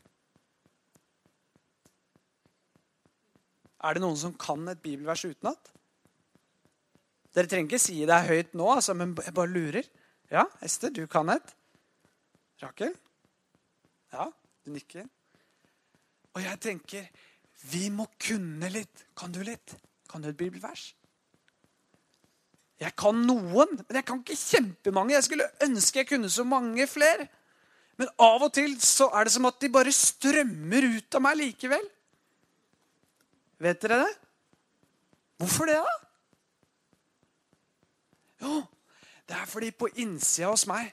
Er 3.82 3.96
det 3.96 4.02
noen 4.02 4.18
som 4.18 4.34
kan 4.38 4.62
et 4.70 4.82
bibelvers 4.82 5.24
utenat? 5.26 5.72
Dere 7.34 7.50
trenger 7.50 7.68
ikke 7.68 7.82
si 7.82 7.98
det 8.06 8.14
er 8.14 8.30
høyt 8.30 8.54
nå, 8.56 8.68
altså, 8.72 8.94
men 8.96 9.12
jeg 9.20 9.34
bare 9.36 9.52
lurer. 9.52 9.88
Ja, 10.30 10.46
Ester, 10.64 10.90
du 10.94 11.04
kan 11.10 11.28
et. 11.34 11.50
Rakel? 12.62 12.94
Ja, 14.14 14.30
du 14.64 14.70
nikker. 14.72 15.04
Og 16.34 16.44
jeg 16.44 16.60
tenker 16.62 17.10
vi 17.72 17.88
må 17.90 18.06
kunne 18.20 18.70
litt. 18.70 19.06
Kan 19.18 19.34
du 19.34 19.42
litt? 19.44 19.74
Kan 20.10 20.22
du 20.22 20.30
et 20.30 20.38
bibelvers? 20.38 20.92
Jeg 22.80 22.92
kan 22.98 23.16
noen, 23.24 23.78
men 23.78 23.98
jeg 23.98 24.04
kan 24.04 24.20
ikke 24.20 24.36
kjempemange. 24.36 25.14
Jeg 25.14 25.24
skulle 25.24 25.48
ønske 25.64 26.02
jeg 26.02 26.08
kunne 26.10 26.30
så 26.32 26.44
mange 26.44 26.86
flere. 26.90 27.28
Men 27.96 28.10
av 28.20 28.42
og 28.44 28.52
til 28.52 28.74
så 28.84 29.08
er 29.16 29.24
det 29.24 29.32
som 29.32 29.48
at 29.48 29.60
de 29.62 29.72
bare 29.72 29.92
strømmer 29.94 30.84
ut 30.98 31.16
av 31.16 31.24
meg 31.24 31.38
likevel. 31.40 31.86
Vet 33.64 33.80
dere 33.80 34.02
det? 34.04 34.14
Hvorfor 35.40 35.68
det, 35.68 35.78
da? 35.80 35.94
Jo, 38.44 38.58
det 39.28 39.36
er 39.36 39.48
fordi 39.48 39.70
på 39.72 39.88
innsida 39.96 40.50
hos 40.52 40.66
meg 40.68 40.92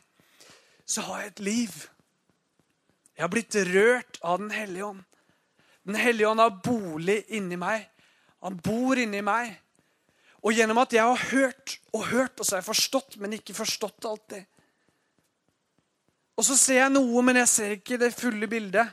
så 0.88 1.04
har 1.08 1.22
jeg 1.22 1.32
et 1.34 1.42
liv. 1.44 1.75
Jeg 3.16 3.24
har 3.24 3.32
blitt 3.32 3.56
rørt 3.68 4.20
av 4.24 4.40
Den 4.40 4.52
hellige 4.52 4.86
ånd. 4.86 5.04
Den 5.84 5.96
hellige 6.00 6.28
ånd 6.28 6.40
har 6.40 6.62
bolig 6.63 7.24
inni 7.36 7.60
meg. 7.60 7.90
Han 8.44 8.58
bor 8.63 9.00
inni 9.00 9.22
meg. 9.24 9.52
Og 10.43 10.57
gjennom 10.57 10.81
at 10.81 10.93
jeg 10.95 11.05
har 11.07 11.29
hørt 11.31 11.77
og 11.95 12.07
hørt, 12.09 12.35
og 12.39 12.45
så 12.45 12.55
har 12.55 12.63
jeg 12.63 12.71
forstått, 12.71 13.17
men 13.23 13.38
ikke 13.38 13.55
forstått 13.55 14.09
alltid. 14.09 14.43
Og 16.38 16.45
så 16.47 16.57
ser 16.57 16.81
jeg 16.81 16.93
noe, 16.95 17.23
men 17.23 17.39
jeg 17.43 17.51
ser 17.51 17.77
ikke 17.77 18.00
det 18.01 18.12
fulle 18.17 18.50
bildet. 18.51 18.91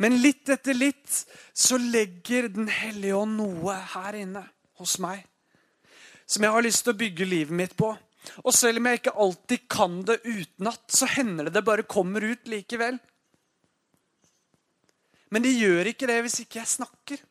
Men 0.00 0.18
litt 0.20 0.48
etter 0.52 0.76
litt 0.76 1.08
så 1.52 1.76
legger 1.80 2.48
Den 2.48 2.70
hellige 2.72 3.18
ånd 3.18 3.36
noe 3.36 3.74
her 3.94 4.16
inne 4.22 4.46
hos 4.80 4.96
meg 5.02 5.26
som 6.30 6.44
jeg 6.46 6.54
har 6.54 6.62
lyst 6.62 6.84
til 6.86 6.94
å 6.94 7.00
bygge 7.00 7.26
livet 7.26 7.56
mitt 7.58 7.72
på. 7.78 7.88
Og 8.44 8.54
selv 8.54 8.78
om 8.78 8.86
jeg 8.86 9.00
ikke 9.00 9.16
alltid 9.24 9.64
kan 9.72 9.96
det 10.06 10.20
utenat, 10.22 10.84
så 10.92 11.08
hender 11.10 11.48
det 11.48 11.56
det 11.56 11.66
bare 11.66 11.86
kommer 11.90 12.22
ut 12.22 12.50
likevel. 12.50 13.00
Men 15.34 15.42
det 15.42 15.56
gjør 15.56 15.90
ikke 15.90 16.06
det 16.10 16.20
hvis 16.26 16.38
ikke 16.44 16.60
jeg 16.60 16.70
snakker. 16.76 17.24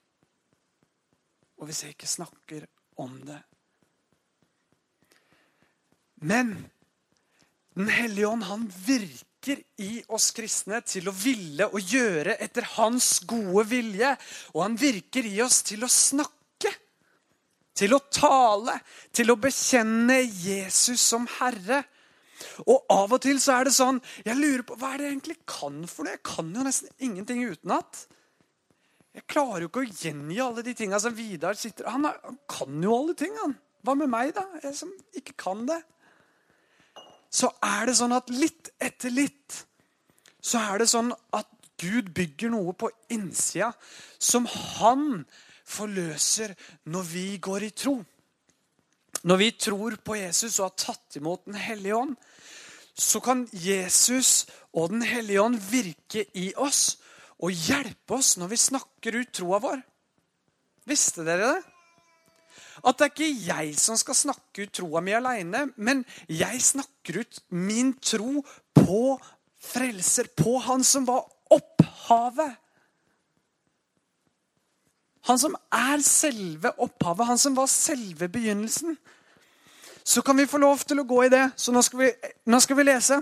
Og 1.60 1.70
hvis 1.70 1.84
jeg 1.86 1.96
ikke 1.96 2.12
snakker 2.12 2.68
om 3.00 3.16
det. 3.26 3.40
Men 6.20 6.58
Den 7.74 7.88
hellige 7.88 8.28
ånd 8.28 8.44
han 8.44 8.66
virker 8.86 9.62
i 9.80 10.02
oss 10.12 10.34
kristne 10.36 10.82
til 10.84 11.06
å 11.08 11.14
ville 11.16 11.70
og 11.70 11.80
gjøre 11.80 12.34
etter 12.44 12.66
hans 12.76 13.22
gode 13.30 13.64
vilje. 13.70 14.10
Og 14.52 14.66
han 14.66 14.76
virker 14.76 15.30
i 15.30 15.38
oss 15.46 15.62
til 15.64 15.86
å 15.86 15.92
snakke, 15.94 16.74
til 17.72 17.96
å 17.96 18.02
tale, 18.12 18.76
til 19.16 19.32
å 19.32 19.38
bekjenne 19.40 20.18
Jesus 20.26 21.06
som 21.14 21.30
Herre. 21.38 21.86
Og 22.68 22.92
av 22.92 23.16
og 23.16 23.24
til 23.24 23.40
så 23.40 23.60
er 23.60 23.68
det 23.68 23.76
sånn 23.76 23.98
Jeg 24.26 24.40
lurer 24.40 24.64
på 24.68 24.76
hva 24.80 24.94
er 24.94 25.00
det 25.00 25.08
jeg 25.08 25.16
egentlig 25.16 25.40
kan 25.48 25.82
for 25.88 26.08
det? 26.08 26.18
Jeg 26.18 26.26
kan 26.34 26.52
jo 26.56 26.68
nesten 26.68 26.92
ingenting 27.08 27.46
utenat. 27.48 28.04
Jeg 29.20 29.28
klarer 29.28 29.66
jo 29.66 29.68
ikke 29.68 29.82
å 29.84 29.90
gjengi 29.92 30.38
alle 30.40 30.64
de 30.64 30.74
tinga 30.78 31.00
som 31.04 31.12
Vidar 31.12 31.58
sitter 31.60 31.90
han, 31.92 32.08
han, 32.08 32.38
kan 32.48 32.84
jo 32.84 32.94
alle 32.96 33.16
ting, 33.20 33.34
han. 33.42 33.58
Hva 33.84 33.96
med 34.00 34.08
meg, 34.12 34.32
da? 34.38 34.46
Jeg 34.64 34.78
som 34.80 34.94
ikke 35.20 35.36
kan 35.40 35.66
det. 35.68 35.82
Så 37.28 37.50
er 37.64 37.90
det 37.90 37.98
sånn 38.00 38.16
at 38.16 38.32
litt 38.32 38.72
etter 38.80 39.12
litt 39.12 39.58
så 40.40 40.62
er 40.72 40.80
det 40.80 40.88
sånn 40.88 41.12
at 41.36 41.50
Gud 41.80 42.14
bygger 42.16 42.52
noe 42.54 42.72
på 42.80 42.88
innsida 43.12 43.74
som 44.20 44.48
han 44.48 45.26
forløser 45.68 46.56
når 46.92 47.06
vi 47.12 47.26
går 47.44 47.68
i 47.68 47.74
tro. 47.76 47.98
Når 49.28 49.42
vi 49.42 49.50
tror 49.60 50.00
på 50.00 50.16
Jesus 50.16 50.62
og 50.62 50.70
har 50.70 50.78
tatt 50.80 51.20
imot 51.20 51.44
Den 51.44 51.60
hellige 51.60 52.00
ånd, 52.00 52.16
så 52.96 53.20
kan 53.20 53.44
Jesus 53.52 54.48
og 54.72 54.96
Den 54.96 55.04
hellige 55.04 55.44
ånd 55.44 55.60
virke 55.70 56.24
i 56.40 56.54
oss 56.56 57.02
og 57.40 57.56
hjelpe 57.56 58.18
oss 58.20 58.36
når 58.40 58.52
vi 58.54 58.60
snakker 58.60 59.20
ut 59.22 59.34
troa 59.36 59.60
vår. 59.64 59.84
Visste 60.90 61.26
dere 61.28 61.54
det? 61.54 61.60
At 62.80 63.00
det 63.00 63.06
er 63.06 63.12
ikke 63.12 63.48
jeg 63.48 63.74
som 63.80 63.98
skal 64.00 64.16
snakke 64.16 64.66
ut 64.66 64.74
troa 64.76 65.02
mi 65.04 65.14
aleine, 65.16 65.68
men 65.76 66.06
jeg 66.32 66.62
snakker 66.64 67.22
ut 67.24 67.42
min 67.52 67.94
tro 68.00 68.44
på 68.76 69.20
frelser, 69.60 70.32
på 70.36 70.58
han 70.64 70.84
som 70.88 71.08
var 71.08 71.28
opphavet. 71.52 72.56
Han 75.28 75.40
som 75.40 75.56
er 75.76 76.00
selve 76.06 76.72
opphavet, 76.80 77.28
han 77.28 77.42
som 77.42 77.58
var 77.58 77.68
selve 77.72 78.30
begynnelsen. 78.32 78.96
Så 80.04 80.24
kan 80.26 80.38
vi 80.40 80.48
få 80.50 80.58
lov 80.58 80.80
til 80.88 81.04
å 81.04 81.06
gå 81.06 81.26
i 81.28 81.34
det. 81.34 81.44
Så 81.60 81.76
nå 81.76 81.84
skal 81.86 82.06
vi, 82.06 82.08
nå 82.50 82.60
skal 82.64 82.80
vi 82.80 82.88
lese. 82.88 83.20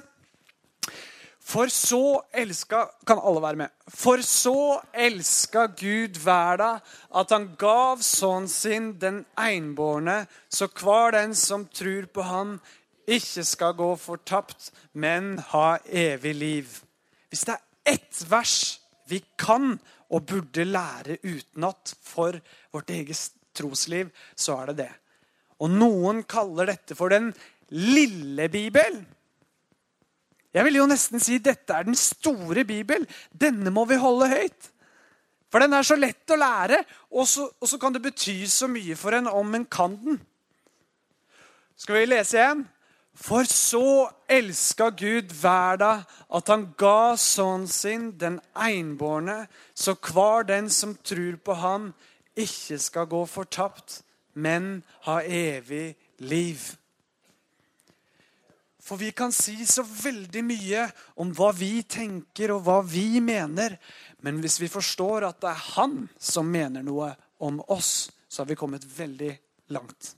For 1.48 1.72
så 1.72 2.24
elska 2.36 2.82
Kan 3.08 3.22
alle 3.24 3.42
være 3.42 3.60
med? 3.62 3.72
For 3.88 4.22
så 4.26 4.82
elska 4.94 5.68
Gud 5.80 6.20
verda 6.20 6.74
at 7.16 7.32
han 7.32 7.54
gav 7.60 8.04
sønnen 8.04 8.50
sin 8.52 8.90
den 9.00 9.22
einbårne, 9.40 10.26
så 10.50 10.68
hver 10.68 11.16
den 11.16 11.36
som 11.36 11.66
tror 11.72 12.10
på 12.12 12.26
han, 12.28 12.58
ikke 13.08 13.46
skal 13.48 13.78
gå 13.80 13.94
fortapt, 13.96 14.72
men 14.92 15.38
ha 15.54 15.78
evig 15.88 16.36
liv. 16.36 16.74
Hvis 17.32 17.46
det 17.48 17.56
er 17.56 17.94
ett 17.96 18.24
vers 18.28 18.58
vi 19.08 19.22
kan 19.40 19.78
og 20.12 20.28
burde 20.28 20.68
lære 20.68 21.22
utenat 21.24 21.96
for 22.04 22.36
vårt 22.76 22.92
eget 22.92 23.32
trosliv, 23.56 24.12
så 24.36 24.60
er 24.60 24.74
det 24.74 24.82
det. 24.84 24.94
Og 25.64 25.72
noen 25.72 26.26
kaller 26.28 26.74
dette 26.74 26.96
for 26.96 27.14
den 27.14 27.32
lille 27.72 28.50
Bibel. 28.52 29.00
Jeg 30.58 30.66
vil 30.66 30.80
jo 30.80 30.88
nesten 30.90 31.22
si 31.22 31.38
dette 31.44 31.76
er 31.76 31.86
den 31.86 31.98
store 31.98 32.64
bibel. 32.66 33.06
Denne 33.30 33.70
må 33.74 33.86
vi 33.86 34.00
holde 34.02 34.32
høyt. 34.32 34.72
For 35.54 35.64
den 35.64 35.76
er 35.78 35.86
så 35.86 35.96
lett 35.96 36.34
å 36.34 36.40
lære, 36.40 36.82
og 37.14 37.28
så, 37.30 37.46
og 37.62 37.70
så 37.70 37.78
kan 37.80 37.94
det 37.96 38.02
bety 38.04 38.42
så 38.52 38.68
mye 38.68 38.98
for 39.00 39.16
en 39.16 39.30
om 39.32 39.54
en 39.56 39.68
kan 39.70 39.94
den. 40.02 40.18
Skal 41.78 42.02
vi 42.02 42.10
lese 42.10 42.40
igjen? 42.40 42.66
For 43.18 43.48
så 43.50 44.10
elska 44.30 44.90
Gud 44.98 45.32
verda 45.42 46.04
at 46.38 46.50
han 46.52 46.68
ga 46.78 47.16
sønnen 47.18 47.70
sin, 47.72 48.12
den 48.20 48.42
einbårne, 48.54 49.46
så 49.74 49.96
hver 49.96 50.46
den 50.50 50.70
som 50.74 50.98
tror 51.02 51.40
på 51.42 51.56
han, 51.58 51.94
ikke 52.38 52.78
skal 52.82 53.08
gå 53.10 53.24
fortapt, 53.26 54.02
men 54.34 54.84
ha 55.08 55.22
evig 55.24 55.96
liv. 56.20 56.60
For 58.88 58.96
vi 58.96 59.12
kan 59.12 59.34
si 59.36 59.66
så 59.68 59.84
veldig 59.84 60.42
mye 60.48 60.86
om 61.20 61.34
hva 61.36 61.50
vi 61.56 61.82
tenker 61.84 62.54
og 62.56 62.62
hva 62.64 62.78
vi 62.88 63.20
mener. 63.20 63.76
Men 64.24 64.40
hvis 64.40 64.62
vi 64.62 64.70
forstår 64.72 65.28
at 65.28 65.42
det 65.44 65.52
er 65.52 65.66
han 65.74 65.98
som 66.16 66.48
mener 66.48 66.86
noe 66.88 67.12
om 67.44 67.60
oss, 67.68 68.08
så 68.32 68.42
har 68.42 68.50
vi 68.54 68.60
kommet 68.60 68.88
veldig 68.88 69.34
langt. 69.76 70.14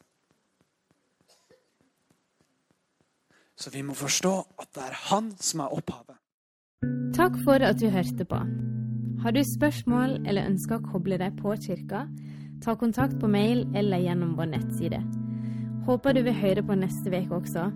Så 3.60 3.74
vi 3.74 3.82
må 3.84 3.98
forstå 3.98 4.36
at 4.62 4.70
det 4.78 4.86
er 4.86 5.02
han 5.10 5.34
som 5.42 5.66
er 5.66 5.74
opphavet. 5.74 6.16
Takk 7.18 7.42
for 7.44 7.66
at 7.66 7.82
du 7.82 7.90
hørte 7.90 8.24
på. 8.24 8.38
Har 9.26 9.34
du 9.36 9.42
spørsmål 9.44 10.20
eller 10.30 10.46
ønsker 10.48 10.78
å 10.78 10.92
koble 10.94 11.18
deg 11.20 11.42
på 11.42 11.58
kirka, 11.60 12.06
ta 12.64 12.78
kontakt 12.78 13.18
på 13.20 13.28
mail 13.28 13.66
eller 13.76 14.06
gjennom 14.06 14.38
vår 14.38 14.54
nettside. 14.54 15.02
Håper 15.90 16.14
du 16.14 16.22
vil 16.28 16.38
høre 16.38 16.64
på 16.64 16.78
neste 16.78 17.10
uke 17.10 17.42
også 17.42 17.72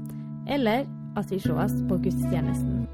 eller 0.50 0.86
at 1.18 1.32
vi 1.32 1.40
sees 1.40 1.74
på 1.90 1.98
gudstjenesten. 1.98 2.88